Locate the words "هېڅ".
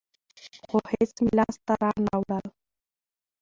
0.91-1.13